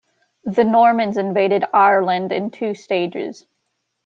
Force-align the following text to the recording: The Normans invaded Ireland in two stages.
The 0.45 0.63
Normans 0.63 1.15
invaded 1.17 1.63
Ireland 1.75 2.31
in 2.31 2.49
two 2.49 2.73
stages. 2.73 3.45